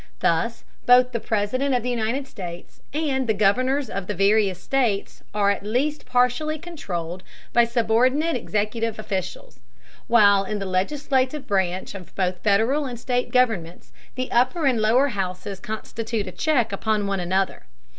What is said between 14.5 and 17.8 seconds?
and lower houses constitute a check upon one another.